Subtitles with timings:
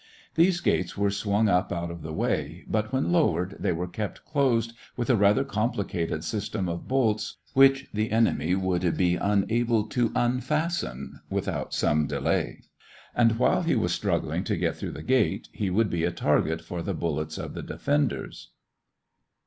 [0.33, 4.25] These gates were swung up out of the way, but when lowered they were kept
[4.25, 10.11] closed with a rather complicated system of bolts which the enemy would be unable to
[10.15, 12.63] unfasten without some delay;
[13.15, 16.61] and while he was struggling to get through the gate, he would be a target
[16.63, 18.49] for the bullets of the defenders.